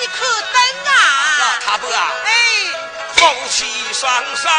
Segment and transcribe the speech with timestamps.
[0.00, 0.96] 你可等啊
[1.40, 2.12] 老太婆啊？
[2.24, 2.30] 哎。
[3.14, 4.54] 夫妻双双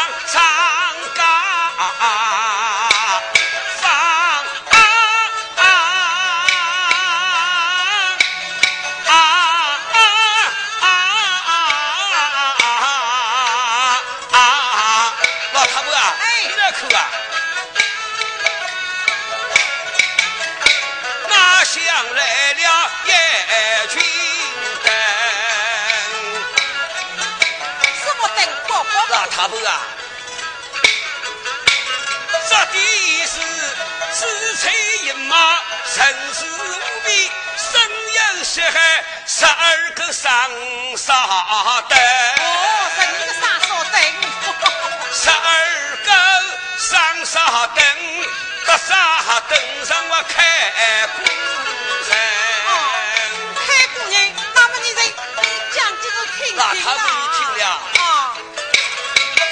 [56.70, 57.04] 他们
[57.36, 57.64] 听了
[57.98, 58.36] 啊，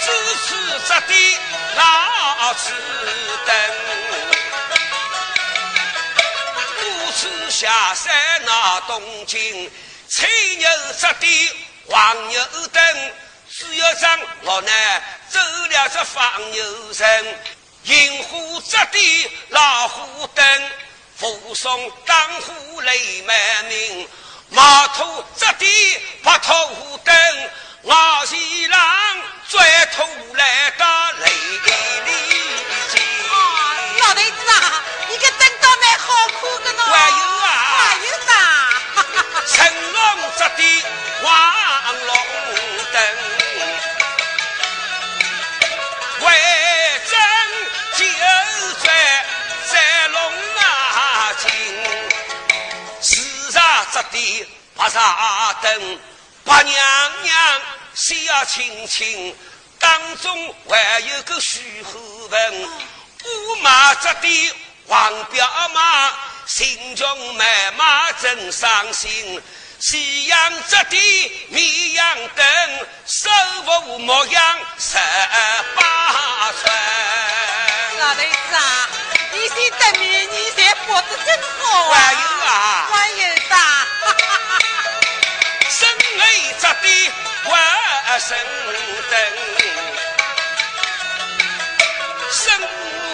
[0.05, 0.07] 支
[0.47, 0.55] 持
[0.87, 1.13] 这的
[1.77, 2.73] 老子
[3.47, 3.55] 灯，
[6.77, 9.69] 不次下山拿东京，
[10.09, 10.69] 吹牛
[11.01, 11.27] 这的
[11.89, 12.41] 黄牛
[12.73, 13.13] 等，
[13.51, 17.41] 只月上老难走了这放牛人，
[17.83, 20.71] 银虎这的老虎灯，
[21.21, 24.09] 护送当虎泪满面。
[24.51, 25.67] 马头扎地
[26.23, 26.55] 把头
[27.05, 27.15] 灯，
[27.83, 27.95] 我
[28.27, 28.79] 是人
[29.47, 29.61] 最
[29.95, 30.85] 头来的
[31.25, 32.13] 雷里
[32.95, 32.97] 哎，
[34.01, 36.83] 老头子啊，你可等到蛮好苦的呢。
[36.83, 38.33] 还有啊，还有呢。
[39.47, 40.83] 成龙扎地
[41.23, 41.27] 黄
[42.07, 42.17] 龙
[42.93, 43.38] 灯。
[54.77, 55.99] 八煞灯，
[56.45, 57.61] 八娘娘
[57.95, 59.37] 小青青，
[59.79, 61.99] 当中还有个徐后
[62.31, 64.55] 文，五马扎的
[64.87, 66.13] 黄骠马，
[66.47, 69.43] 心中满马真伤心。
[69.81, 72.45] 夕阳这的绵阳灯，
[73.07, 73.31] 手
[73.65, 74.97] 扶牧羊十
[75.77, 76.73] 八村。
[77.99, 78.89] 老头子啊，
[79.33, 81.95] 你先得面，你才活得真好啊！
[81.95, 83.78] 还有啊，还有的。
[85.71, 85.89] 生
[86.19, 87.13] 雷扎的
[87.47, 88.37] 万神
[89.11, 89.21] 灯，
[92.31, 92.65] 孙悟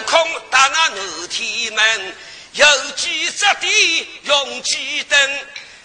[0.07, 2.15] 空打那南天门，
[2.53, 5.39] 有几扎的用几灯，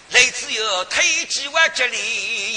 [0.09, 1.97] 来只有推几万吉利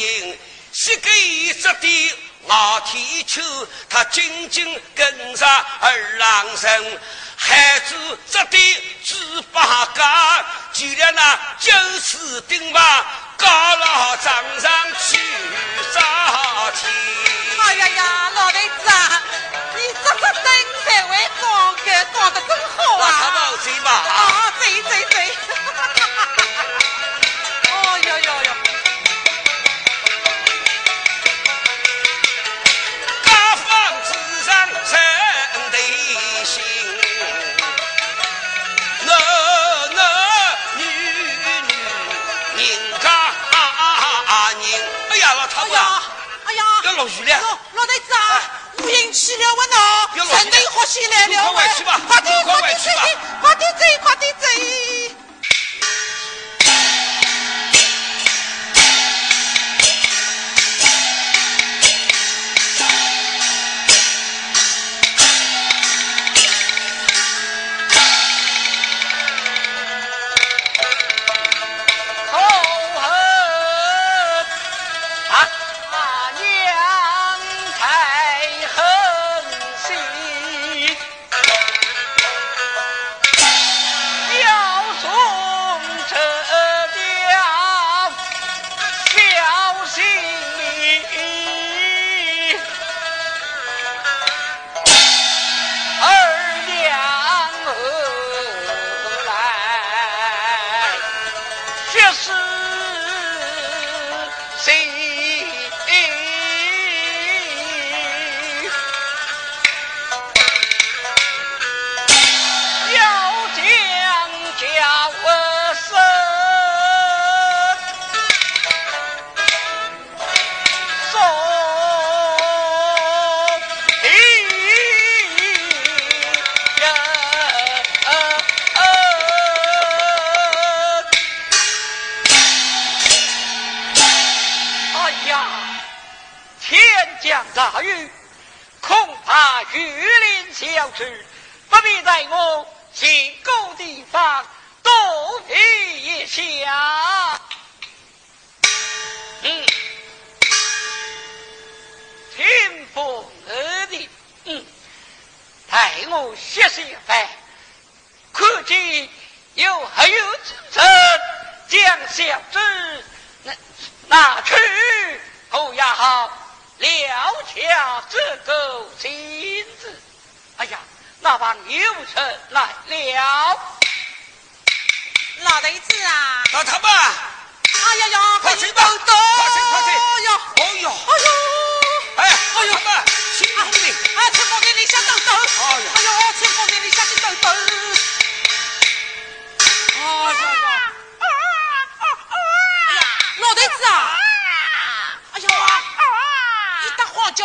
[0.01, 0.39] 银，
[0.73, 2.15] 西给扎的
[2.49, 3.43] 傲天丘，
[3.89, 5.49] 他紧紧跟上
[5.81, 7.01] 二郎神。
[7.37, 9.15] 孩子这的猪
[9.53, 10.01] 八戒，
[10.73, 11.71] 就连那九
[12.01, 13.05] 死钉吧，
[13.37, 13.47] 高
[13.77, 15.21] 老张上去
[15.93, 16.01] 找
[16.71, 16.91] 天。
[17.61, 19.23] 哎呀呀，老头子啊，
[19.75, 20.45] 你这个真
[20.87, 23.05] 才会光个，光得真好啊！
[24.07, 25.37] 啊，追追追！
[47.05, 47.39] 落雨了。
[47.75, 48.17] 老队长，
[48.79, 52.81] 乌云起了，我闹，神灯好起来了，快回去吧，快点，快点，
[53.43, 55.24] 快点走，快点走。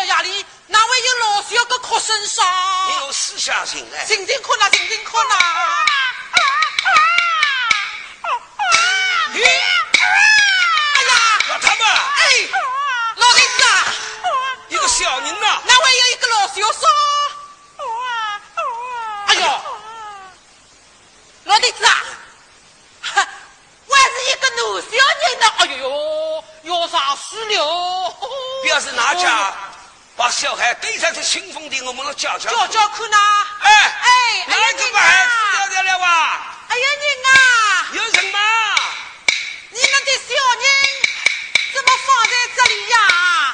[0.10, 2.44] 叫压力，哪位有老小个哭声声？
[2.88, 4.04] 你有思想性嘞？
[4.08, 5.86] 静静哭啦，静静哭啦！
[9.34, 9.44] 咦？
[9.44, 11.14] 哎呀！
[11.50, 11.86] 老他们！
[11.88, 12.50] 哎，
[13.18, 13.86] 老头子啊！
[14.70, 15.62] 一个小人呐！
[15.64, 16.82] 哪会有一个老小声？
[19.28, 19.42] 哎呦！
[21.44, 22.04] 老头子啊！
[23.86, 24.90] 我还是一个男小
[25.22, 25.46] 人呢！
[25.60, 28.16] 哎呦呦，要上死了！
[28.64, 29.54] 表示哪家？
[30.20, 32.50] 把小孩背上去清风的，我们来教教。
[32.50, 33.18] 教教看呐！
[33.62, 33.72] 哎
[34.02, 35.32] 哎，哪个把孩子
[35.72, 36.08] 掉掉了哇？
[36.68, 37.88] 哎呀，人啊！
[37.94, 38.40] 有人吗？
[39.70, 40.66] 你们的小人
[41.74, 42.98] 怎么放在这里呀？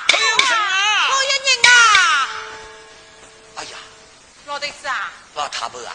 [0.09, 1.07] 有人啊！
[1.11, 2.29] 有人啊！
[3.57, 3.77] 哎呀，
[4.47, 5.11] 老头子啊！
[5.35, 5.93] 老太婆啊！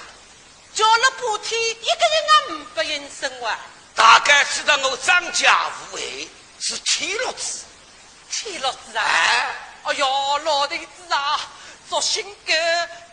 [0.72, 3.58] 叫了半天，一个人啊不应声哇！
[3.96, 6.28] 大概知道我张家无为
[6.60, 7.64] 是铁烙子，
[8.30, 9.02] 铁烙子啊！
[9.04, 9.66] 哎。
[9.84, 10.06] 哎呀，
[10.44, 11.40] 老头子啊，
[11.88, 12.52] 做心狗，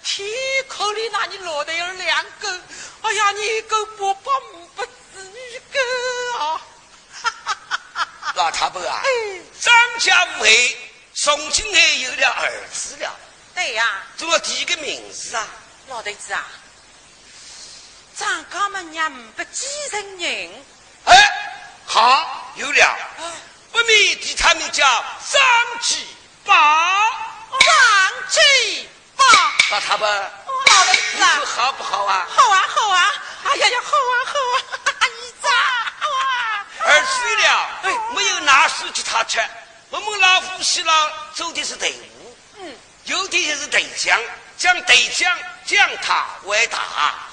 [0.03, 0.27] 天
[0.67, 2.61] 口里那你老头有两个，
[3.01, 4.31] 哎呀，你够不把
[4.75, 5.81] 不子女根
[6.39, 6.61] 啊！
[8.35, 10.77] 老太婆啊，哎张家无黑，
[11.13, 13.15] 从今还有了儿子了。
[13.55, 15.47] 对呀，做了第一个名字啊。
[15.87, 16.45] 老头子啊，
[18.15, 20.65] 张家们娘不继承人。
[21.05, 22.97] 哎，好，有了，
[23.71, 24.85] 不免替他们叫
[25.31, 25.41] 张
[25.81, 26.05] 继。
[26.47, 26.53] 宝，
[27.59, 27.69] 上
[28.31, 29.25] 去吧。
[29.69, 32.25] 老太婆，老头子啊，好不好啊？
[32.33, 33.13] 好啊，好啊。
[33.43, 34.55] 哎呀呀，好啊，好啊。
[35.21, 35.49] 你咋？
[36.85, 37.69] 儿睡了，
[38.15, 39.45] 没有拿手给他吃。
[39.89, 44.17] 我们老夫妻老走的是队伍，嗯，有的就是队将，
[44.57, 46.79] 将队将将他为大。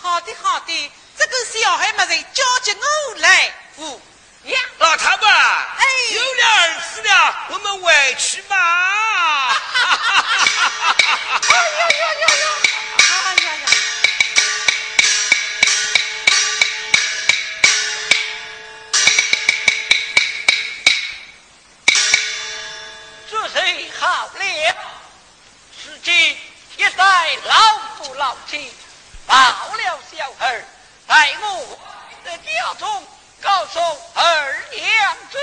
[0.02, 0.92] 好的，好的。
[1.16, 4.02] 这个小孩没人交给我来扶。
[4.44, 8.56] 呀，老太婆，哎，有了儿子了，我们回去吧。
[11.48, 12.44] 哎呀呀呀呀！
[13.08, 13.66] 哎呀呀！
[23.30, 24.44] 这谁好了？
[25.86, 26.12] 如今
[26.76, 28.70] 一代老夫老妻
[29.26, 30.64] 抱了小儿，
[31.08, 31.78] 在我
[32.24, 33.08] 的家中。
[33.44, 34.22] 告诉二
[34.72, 35.38] 娘子，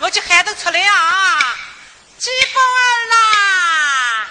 [0.00, 1.56] 我就喊他出来啊！
[2.18, 4.28] 金宝儿啦，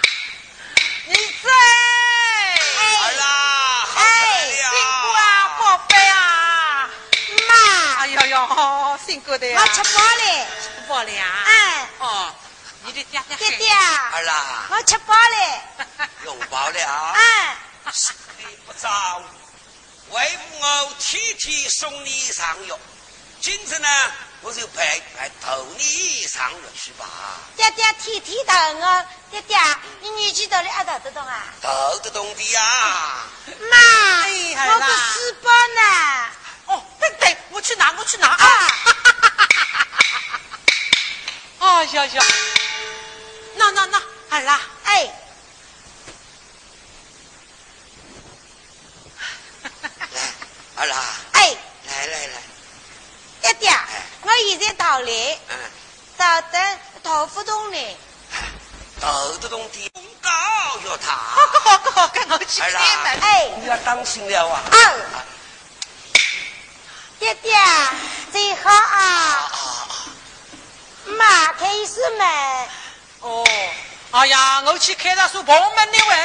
[1.06, 1.48] 你在？
[3.02, 4.02] 儿啦，哎，
[4.50, 4.60] 辛
[5.00, 6.90] 苦啊，宝贝啊，
[7.48, 7.54] 妈，
[8.00, 9.60] 哎呦呦，辛苦的呀！
[9.60, 11.24] 我吃饱了，吃饱了呀？
[11.46, 12.34] 哎，哦，
[12.82, 17.12] 你的爹爹爹爹，儿啦，我吃饱了， 又饱了啊！
[17.14, 17.56] 哎，
[18.38, 19.22] 你不早，
[20.10, 22.76] 为母我天天送你上药。
[23.40, 23.88] 今次呢，
[24.42, 27.06] 我就派派头你上路去吧。
[27.56, 29.58] 爹爹天天等我，爹爹，
[30.00, 31.44] 你年纪大了还逗得动啊？
[31.60, 32.62] 逗得动的呀。
[33.70, 33.76] 妈，
[34.24, 35.82] 哎我个书包呢？
[36.66, 38.46] 哦，对对，我去拿，我去拿啊！
[41.58, 42.24] 啊呀呀，
[43.56, 45.12] 那那那，儿啦，哎，
[50.10, 50.20] 来，
[50.76, 50.96] 儿啦，
[51.32, 51.56] 哎，
[51.86, 52.42] 来来来。
[53.42, 53.70] 爹爹，
[54.22, 55.70] 我现在到了，嗯，
[56.16, 57.98] 到等豆腐洞呢。
[59.00, 60.30] 豆得动的公告
[60.86, 61.12] 要他。
[61.12, 63.20] 好个好个好个，我去开门。
[63.20, 64.60] 哎，你要当心了啊。
[64.70, 64.76] 啊，
[67.18, 67.56] 爹爹，
[68.32, 69.52] 最好啊。
[71.04, 72.68] 妈，开一扇门。
[73.20, 73.44] 哦，
[74.10, 76.16] 哎呀，我去开那扇棚门的喂。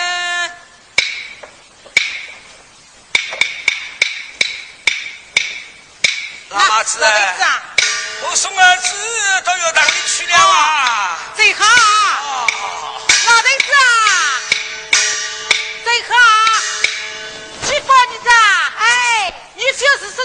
[6.50, 7.64] 老妈子，啊，
[8.22, 10.75] 我送儿子到药堂里去了啊。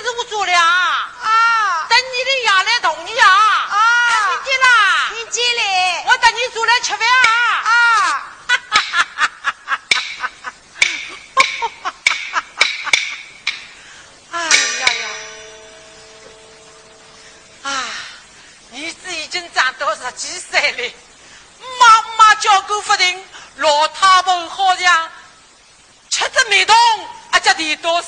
[0.03, 1.13] 是我做了啊！
[1.23, 3.29] 啊，等你的牙来动你啊！
[3.29, 3.79] 啊，
[4.29, 5.09] 听见啦？
[5.11, 5.63] 听见了。
[6.07, 7.29] 我等你出来吃饭啊！
[7.63, 7.71] 啊，
[8.47, 9.31] 哈哈哈哈
[9.67, 9.81] 哈
[10.17, 10.31] 哈哈
[11.53, 11.93] 哈哈哈
[12.33, 12.43] 哈！
[14.33, 14.37] 哎
[14.81, 15.09] 呀呀！
[17.63, 17.69] 啊，
[18.73, 20.93] 儿子已经长到十几岁了，
[21.79, 23.25] 妈妈叫个不停，
[23.57, 25.11] 老太婆好像
[26.09, 26.77] 吃着没动，
[27.33, 28.01] 啊，家地多。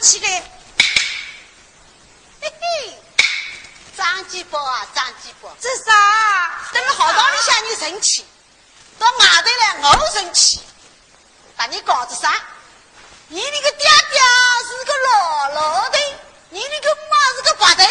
[0.00, 0.42] 起来。
[3.96, 5.92] 张继宝啊，张继宝，这啥？
[6.72, 8.24] 等了好堂里向你生气，
[8.98, 10.60] 到外头来我生气，
[11.56, 12.40] 把你搞着啥？
[13.28, 14.20] 你那个爹爹
[14.68, 15.98] 是个老老的，
[16.50, 17.82] 你那个妈是个白头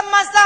[0.00, 0.41] Masa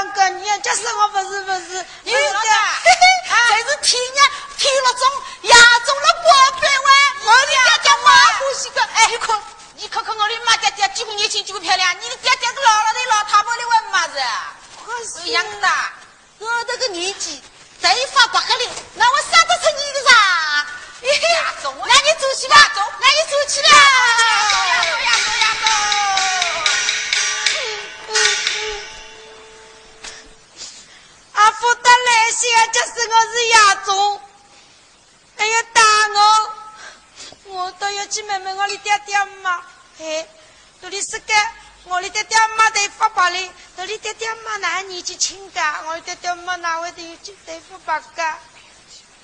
[45.06, 48.36] 去请假，我爹爹妈哪位得有几对不白家，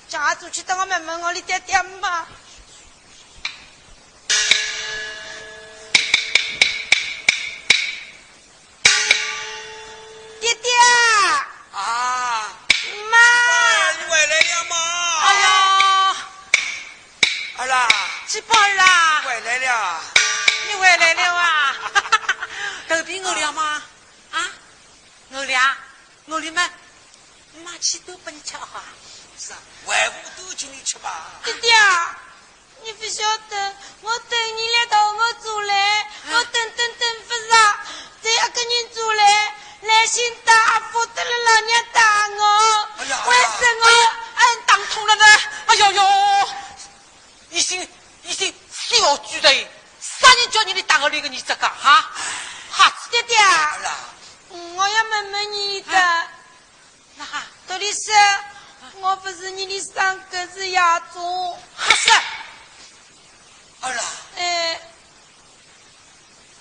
[0.07, 2.25] 叫去等我妹妹，我的爹爹妈。
[26.33, 26.67] 奴隶们，
[27.63, 28.81] 妈去都把你吃好！
[29.37, 31.27] 是啊，外物都请你吃吧。
[31.43, 32.17] 弟弟啊，
[32.81, 37.79] 你不晓得，我等你来到我组来，我等等等不上，
[38.23, 43.87] 再一跟你组来，耐心打，不得了，老娘打我，为什么
[44.33, 45.25] 俺打通了呢？
[45.67, 46.49] 哎呦呦，
[47.51, 47.87] 一心
[48.23, 49.49] 一心小举的，
[50.01, 52.09] 啥人叫你来打我那个你这个哈？
[52.71, 53.77] 好，弟弟啊。
[54.75, 55.91] 我要问问你一个，
[57.15, 57.25] 那
[57.67, 58.11] 到底是
[59.01, 61.59] 我不是你的三哥是亚中？
[61.75, 62.09] 哈是。
[63.81, 64.05] 二郎。
[64.37, 64.81] 哎。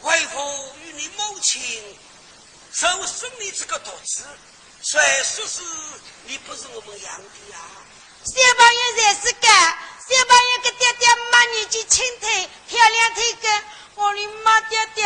[0.03, 1.62] 为何与你母亲
[2.72, 4.25] 受生你这个肚子
[4.83, 5.62] 虽说是
[6.25, 7.59] 你不是我们杨的呀？
[8.25, 15.05] 三朋友才是个，三朋友个爹爹妈年纪轻腿，漂亮腿根，我的妈爹爹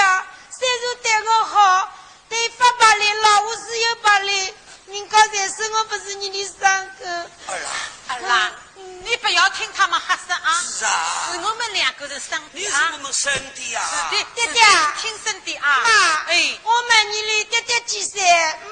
[0.51, 1.93] 虽然对我好。
[2.29, 4.55] 对，发白了，老五是有白了。
[4.87, 7.05] 人家才是我不是你的三哥。
[7.47, 7.73] 二郎，
[8.09, 10.63] 二郎，你不要听他们瞎说啊！
[10.63, 12.51] 是啊，是我们两个人生的啊！
[12.53, 13.83] 你是我们生的呀！
[14.11, 14.63] 是的，爹爹，
[15.01, 15.83] 亲生的啊！
[15.85, 15.91] 妈，
[16.29, 18.23] 哎，我们你爹爹几岁？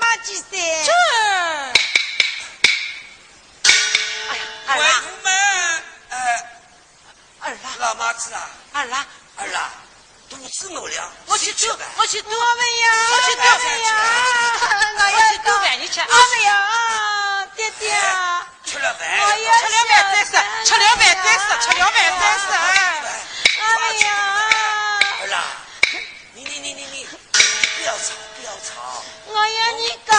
[0.01, 0.85] 妈几岁？
[0.85, 0.93] 这。
[4.29, 5.03] 哎呀，二郎。
[7.41, 7.77] 二郎。
[7.79, 8.49] 老妈子啊！
[8.73, 9.05] 二郎，
[9.37, 9.71] 二郎。
[10.31, 11.79] 肚子饿了，我去吃饭。
[11.79, 13.89] 多我去多我们呀，我去多我们呀，
[14.97, 16.01] 我要饭你吃。
[16.01, 16.07] 啊。
[16.09, 16.51] 我们呀，
[17.57, 17.95] 爹爹，
[18.65, 20.33] 吃了饭，我要吃了饭再说，
[20.65, 22.47] 吃了饭再说，吃了饭再说。
[23.61, 24.09] 我们呀，
[25.21, 25.37] 儿啦，
[26.35, 28.05] 你你你你你，不要吵
[28.37, 30.17] 不要吵，我要你讲，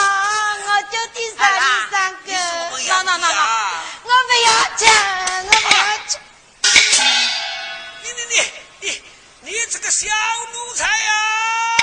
[0.68, 2.28] 我就第三第三个。
[2.88, 3.38] 那那那那呀。
[4.04, 4.86] 我不要讲，
[9.75, 11.74] 这个小奴才呀！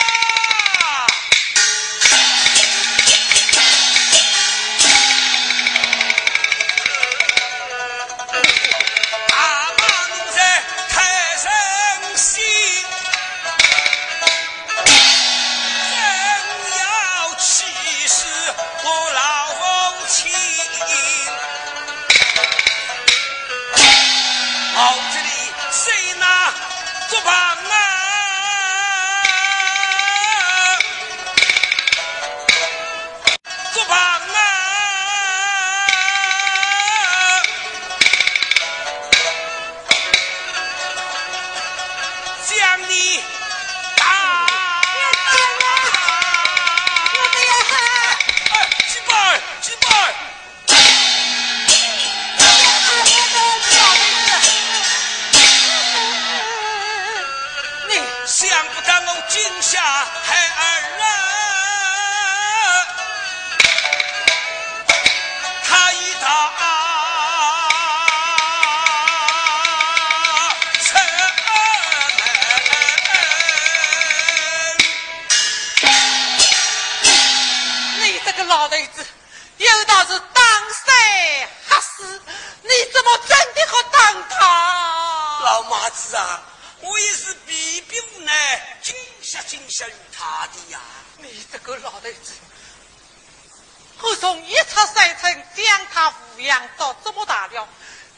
[96.43, 97.69] 养到这么大了，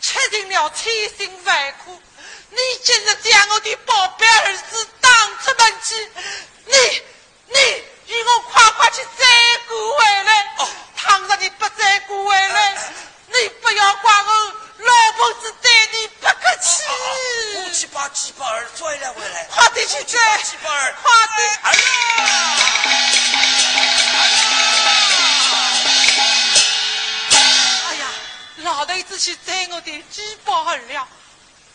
[0.00, 2.00] 吃尽了千辛万苦，
[2.50, 6.10] 你今日将我的宝贝儿子当出门去，
[6.64, 7.02] 你
[7.48, 9.26] 你与我快快去再
[9.68, 10.54] 过回来。
[10.58, 10.68] 哦。
[10.96, 12.76] 倘若你不再过回来，
[13.26, 16.82] 你不要怪我老婆子对你不客气。
[17.64, 21.72] 我去把鸡巴儿拽了回来，快点去我去拽把鸡巴儿，快点哎
[28.64, 31.08] 老头子去摘我的鸡巴了。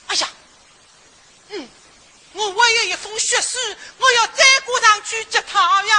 [0.08, 0.28] 哎呀，
[1.49, 1.69] 嗯，
[2.34, 3.58] 我还有一封血书，
[3.99, 5.95] 我要再过上去接他呀。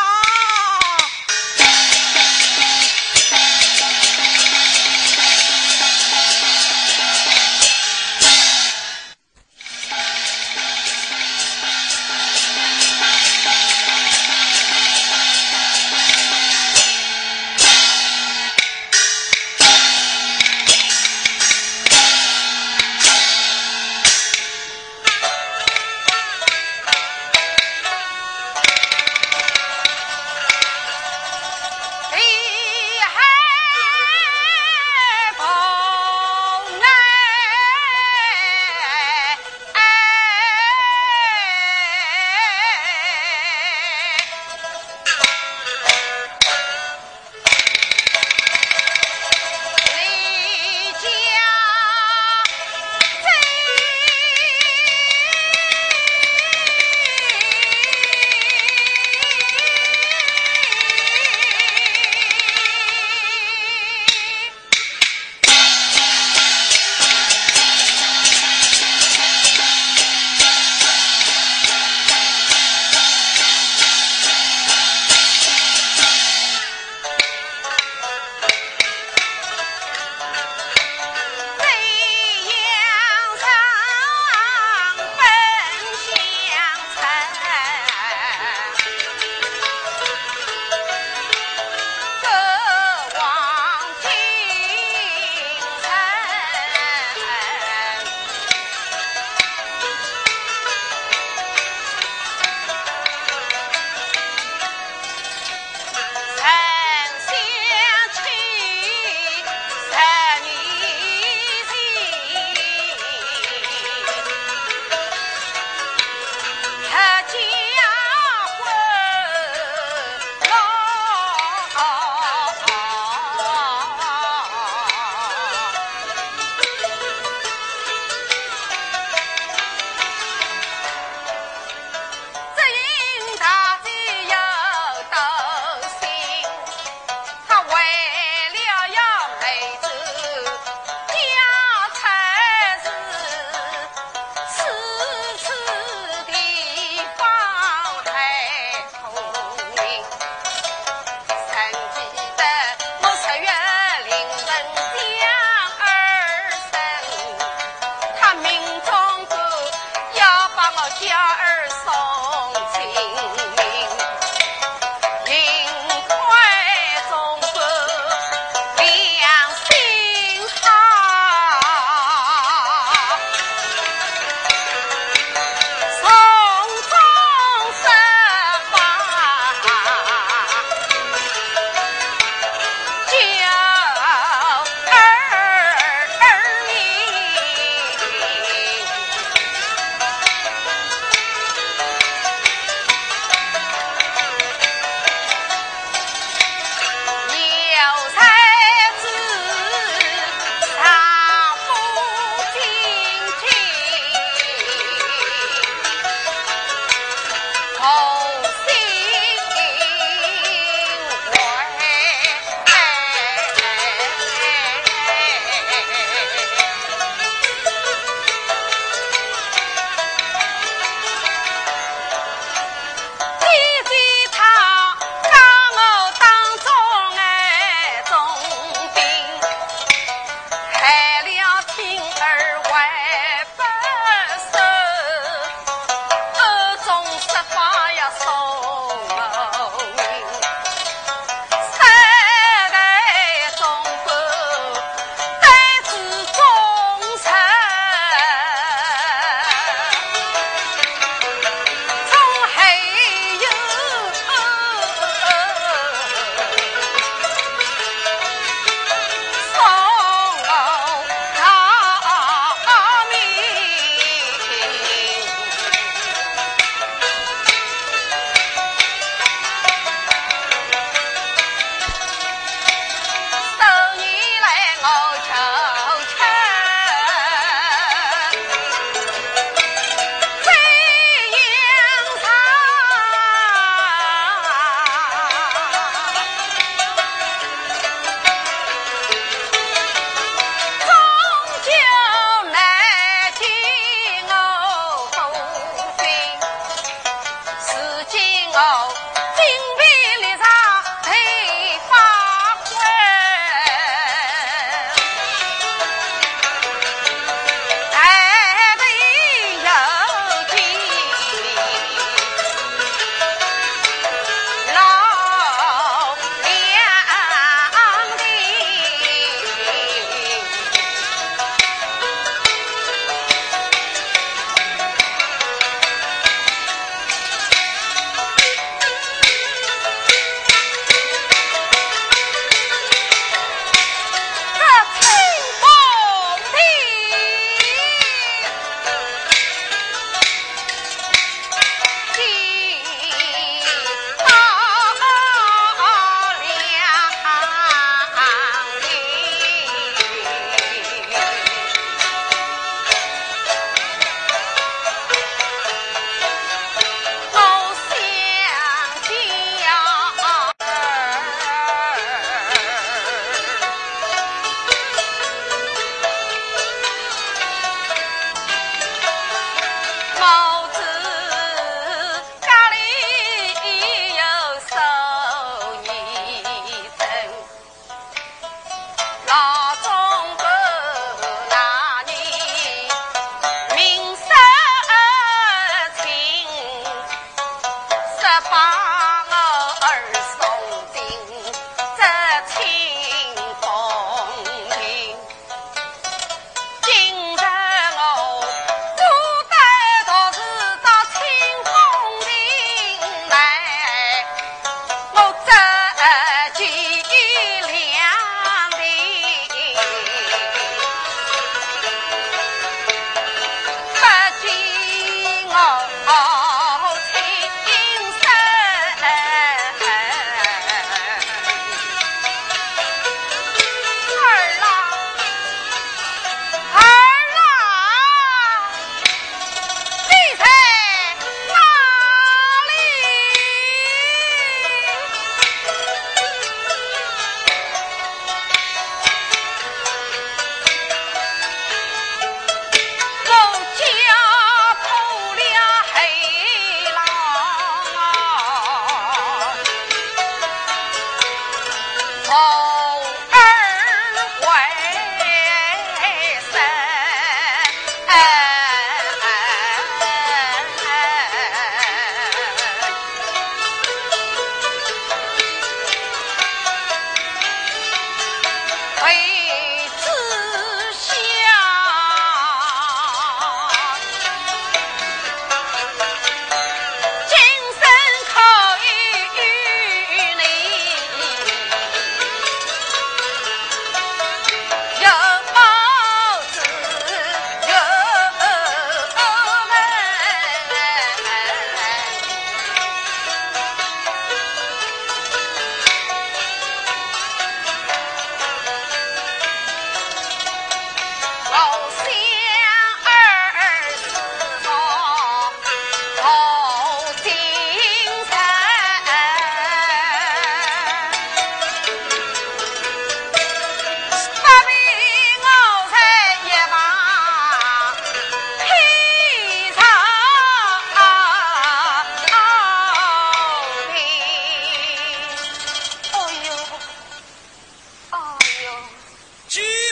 [529.51, 529.90] Jesus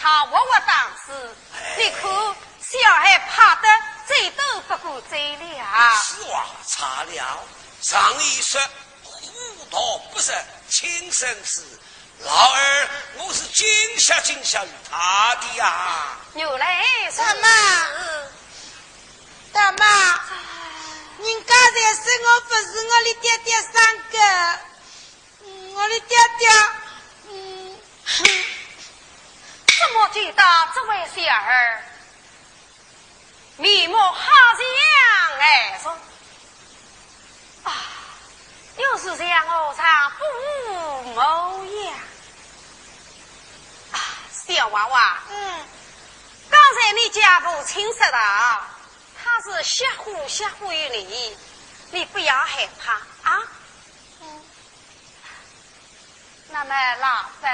[0.00, 1.36] 他活活当死？
[1.76, 2.02] 你看
[2.60, 3.68] 小孩怕得
[4.06, 6.02] 嘴都不敢嘴了。
[6.02, 7.38] 此话差了。
[7.82, 8.60] 上一说
[9.02, 10.32] 虎道不食
[10.68, 11.64] 亲生子，
[12.20, 13.66] 老二我是惊
[13.98, 16.16] 吓惊吓于他的呀。
[16.34, 17.48] 牛来是大妈，
[19.52, 19.86] 大妈，
[21.18, 23.72] 人家才说我不是我的爹爹生
[24.12, 24.60] 的，
[25.44, 26.48] 嗯我的爹爹，
[27.28, 27.78] 嗯，
[29.80, 30.42] 哼怎么觉得
[30.74, 31.82] 这位小儿
[33.56, 35.98] 面目好像哎说
[37.64, 37.72] 啊，
[38.76, 41.94] 又是像我常不模样
[43.92, 43.98] 啊，
[44.46, 45.18] 小娃娃。
[45.30, 45.66] 嗯，
[46.50, 48.18] 刚才你家父亲说的，
[49.22, 51.36] 他是吓唬吓唬于你，
[51.90, 52.92] 你不要害怕
[53.30, 53.42] 啊。
[54.20, 54.44] 嗯，
[56.50, 57.48] 那么老伯，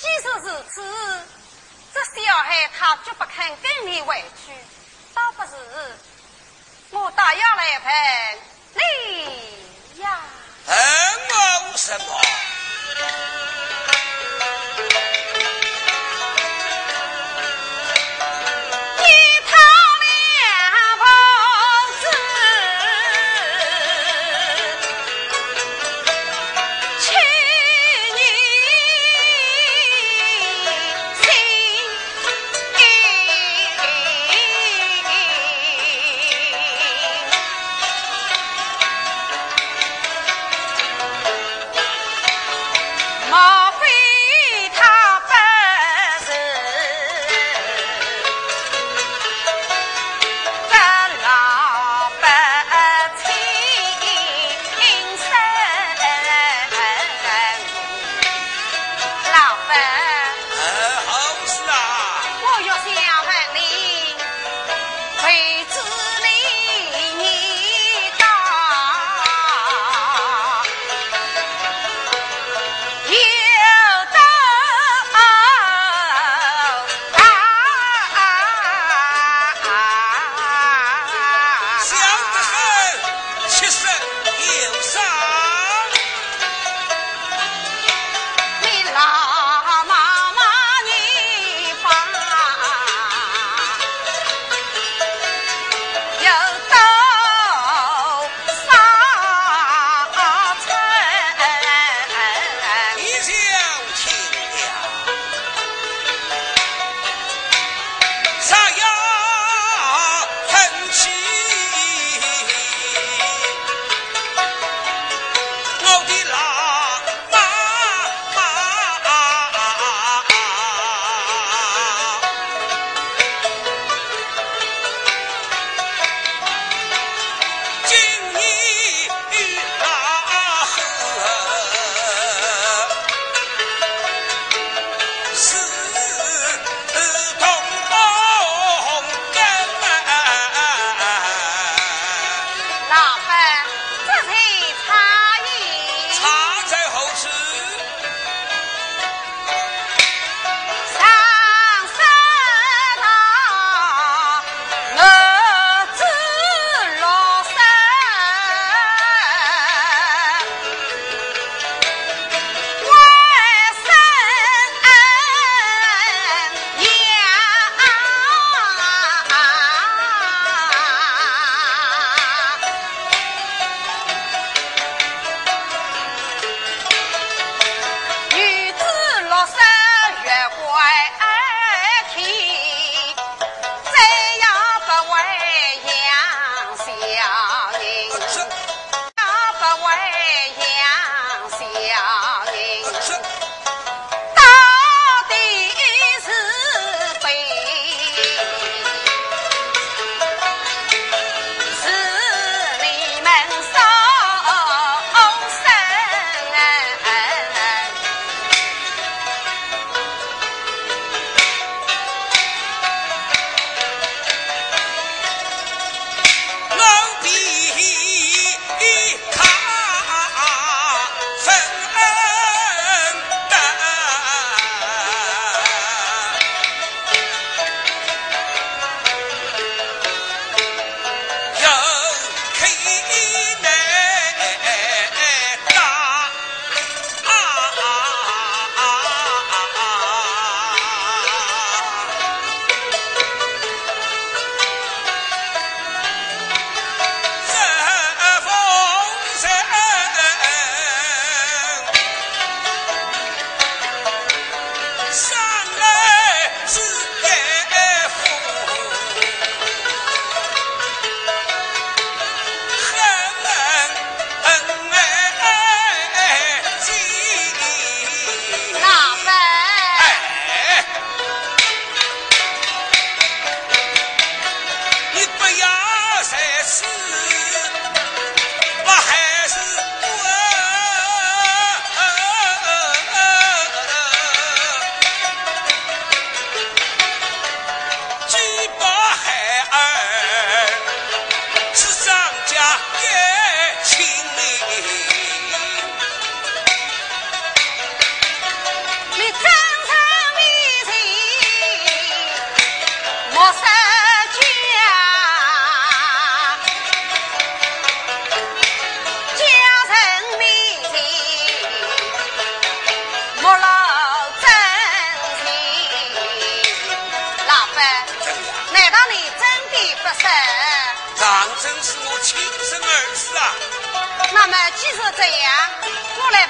[0.00, 0.82] 即使如此，
[1.92, 4.52] 这小孩他绝不肯跟你回去，
[5.14, 5.52] 倒不是，
[6.90, 8.38] 我倒要来问
[8.74, 10.20] 你呀。
[10.66, 10.76] 恨
[11.28, 12.20] 我什么？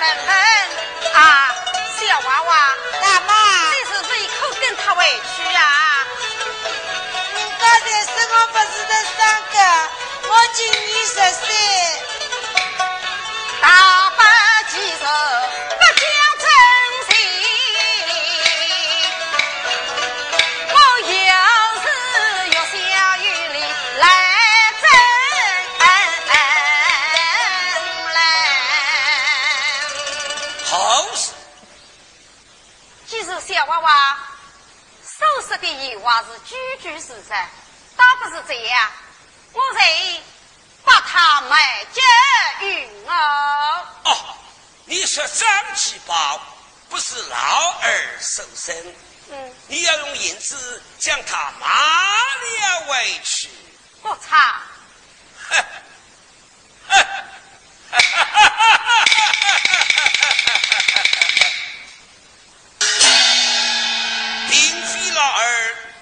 [0.01, 0.33] 我来问问
[1.13, 1.55] 啊，
[2.01, 3.35] 小娃娃，大妈，
[3.69, 6.07] 你是不是一口跟他委屈啊？
[7.35, 9.21] 你刚才说我不是的三
[9.53, 9.59] 个，
[10.31, 11.13] 我今年十
[11.45, 11.53] 岁，
[36.25, 37.49] 是句句实在，
[37.97, 38.91] 倒不是这样。
[39.53, 40.23] 我才
[40.85, 42.01] 把他卖给
[42.67, 43.87] 云儿。
[44.05, 44.37] 哦，
[44.85, 46.41] 你说张七宝
[46.89, 48.95] 不是老二受身？
[49.31, 49.55] 嗯。
[49.69, 53.49] 你要用银子将他骂了回去。
[54.03, 54.63] 我擦！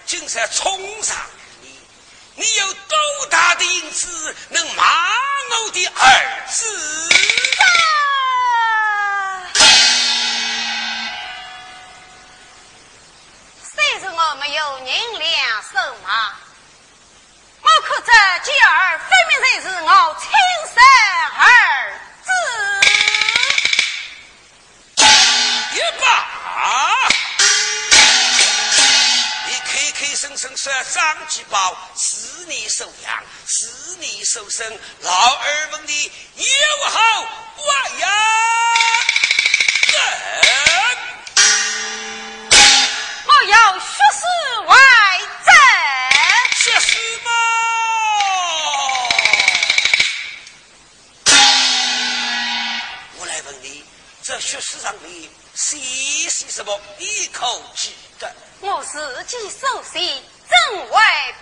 [0.09, 1.15] 竟在冲上
[1.61, 1.79] 你，
[2.35, 4.83] 你有多大的银子能骂
[5.51, 6.65] 我的儿子？
[13.71, 16.39] 虽说我没有银两手马，
[17.61, 18.11] 我可这
[18.45, 19.91] 今儿分明才是我
[30.61, 37.01] 说张继宝是你收养，是你收生，老二问你有好？
[43.25, 43.87] 我要学
[44.19, 44.25] 士
[44.67, 44.77] 外
[45.47, 45.55] 赠，
[46.57, 47.31] 学士吗？
[53.17, 53.85] 我来问你，
[54.25, 55.79] 这学士上面写
[56.29, 56.81] 些什么？
[56.99, 58.35] 一口记得。
[58.61, 60.93] 我自己手写，怎会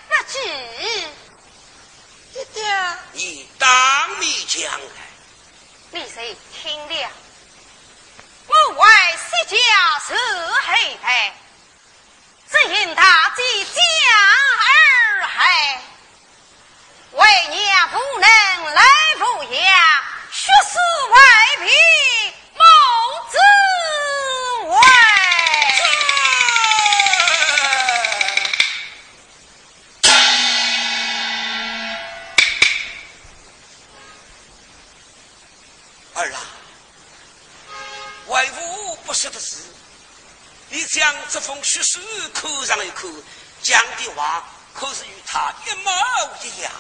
[0.09, 0.39] 不记？
[2.33, 2.63] 爹爹，
[3.13, 4.79] 你当面讲来。
[5.91, 7.11] 你谁听了？
[8.49, 8.81] 我为
[9.17, 9.57] 薛家
[10.07, 10.15] 是
[10.67, 11.35] 黑白，
[12.51, 13.75] 只因他即将
[14.63, 15.43] 而黑，
[17.13, 18.29] 为娘不能
[18.75, 18.83] 来
[19.19, 19.61] 抚养，
[20.31, 20.79] 血死
[21.11, 21.17] 外
[21.65, 21.71] 皮，
[22.55, 22.61] 母
[23.31, 23.39] 子。
[39.27, 39.57] 说的是，
[40.71, 41.99] 你将这封血书
[42.33, 43.11] 看上一看，
[43.61, 45.91] 讲的话可是与他一模
[46.45, 46.71] 一样。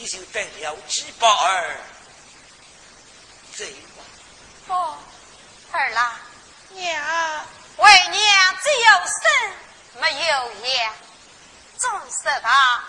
[0.00, 1.76] 你就等了几把儿
[3.56, 4.04] 走吧。
[4.68, 4.96] 不哦
[5.72, 6.12] 二郎
[6.68, 7.46] 娘
[7.78, 9.52] 为娘只有生
[10.00, 10.94] 没有养
[11.78, 12.84] 总是他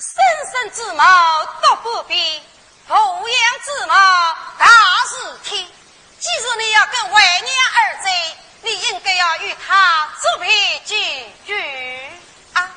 [0.00, 2.42] 生生之毛都不比
[2.88, 3.94] 同养之毛
[4.58, 4.66] 大
[5.06, 5.72] 事体。
[6.18, 12.00] 既然你要跟为娘儿走你应该要与他作陪几句
[12.54, 12.70] 啊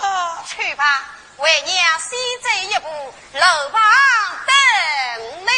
[0.00, 0.38] 哦。
[0.48, 1.17] 去吧。
[1.38, 2.10] 为娘先
[2.42, 2.88] 走一步，
[3.38, 3.80] 楼房
[4.44, 4.52] 等
[5.46, 5.48] 你。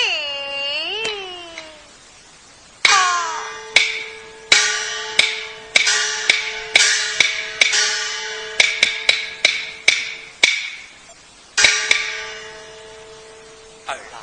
[13.86, 14.22] 二郎，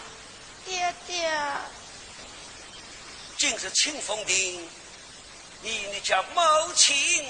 [0.64, 1.18] 爹爹，
[3.38, 4.70] 竟是清风定，
[5.64, 7.26] 你那叫母亲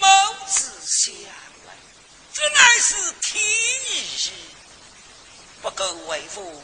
[0.00, 0.06] 母
[0.48, 1.22] 子相。
[2.40, 4.32] 这乃是天意。
[5.60, 6.62] 不够为父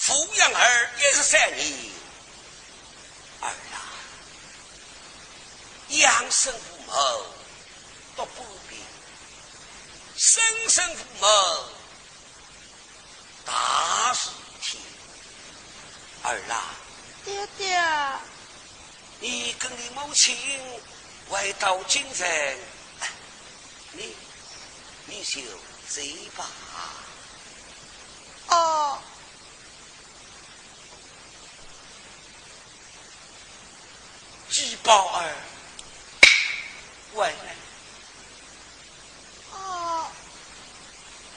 [0.00, 1.72] 抚养儿也是三年，
[3.40, 3.78] 儿啊，
[5.90, 6.92] 养生父母
[8.16, 8.76] 都不必，
[10.16, 11.26] 生生父母
[13.44, 14.82] 大事天。
[16.24, 16.74] 儿啊，
[17.24, 17.80] 爹爹，
[19.20, 20.36] 你跟你母亲
[21.28, 22.26] 回到京城，
[23.92, 24.12] 你
[25.06, 25.40] 你就
[25.88, 26.00] 走
[26.36, 26.46] 吧。
[28.48, 28.98] 哦，
[34.50, 35.34] 鸡宝儿，
[37.14, 37.56] 回来。
[39.52, 40.06] 哦，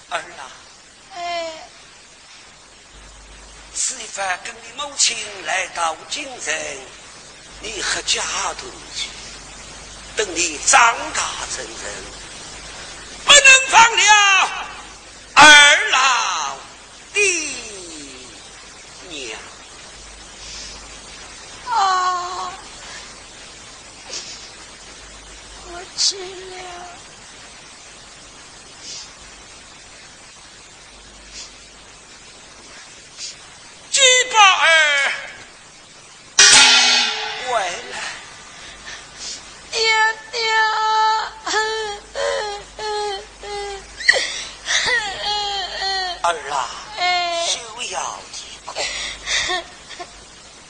[0.09, 0.51] 儿啊，
[1.15, 1.69] 哎，
[3.73, 6.53] 此番跟你母亲来到京城，
[7.61, 8.55] 你和家团
[8.95, 9.09] 聚，
[10.15, 12.03] 等你长大成人，
[13.77, 14.01] 忘了
[15.35, 15.43] 二
[15.91, 16.57] 老
[17.13, 17.19] 的
[19.09, 19.39] 娘。
[21.67, 22.51] 哦，
[25.67, 26.57] 我去了。
[33.91, 34.01] 鸡
[34.33, 34.67] 宝儿，
[37.45, 37.51] 回
[37.91, 37.95] 来。
[39.71, 39.77] 爹
[40.31, 40.37] 爹，
[46.23, 46.55] 儿啊，
[46.97, 47.59] 哎，休
[47.91, 48.69] 要啼哭。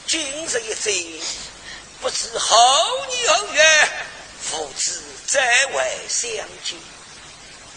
[0.06, 1.22] 今日一醉，
[2.00, 2.56] 不知后
[3.08, 3.90] 年后月，
[4.42, 6.30] 父子再会相
[6.64, 6.78] 见。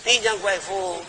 [0.05, 1.05] 你娘贵妇